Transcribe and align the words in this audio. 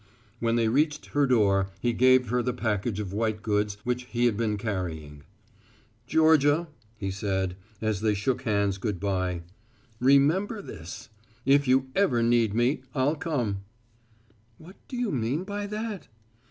When 0.39 0.55
they 0.55 0.67
reached 0.67 1.05
her 1.09 1.27
door 1.27 1.69
he 1.79 1.93
gave 1.93 2.29
her 2.29 2.41
the 2.41 2.55
package 2.55 2.99
of 2.99 3.13
white 3.13 3.43
goods 3.43 3.77
which 3.83 4.05
he 4.05 4.25
had 4.25 4.35
been 4.35 4.57
carrying. 4.57 5.21
"Georgia," 6.07 6.69
he 6.97 7.11
said, 7.11 7.55
as 7.81 8.01
they 8.01 8.15
shook 8.15 8.41
hands 8.41 8.79
good 8.79 8.99
bye, 8.99 9.43
"remember 9.99 10.59
this 10.59 11.09
if 11.45 11.67
you 11.67 11.91
ever 11.95 12.23
need 12.23 12.55
me, 12.55 12.81
I'll 12.95 13.13
come." 13.15 13.59
"What 14.57 14.77
do 14.87 14.97
you 14.97 15.11
mean 15.11 15.43
by 15.43 15.67
that?" 15.67 16.07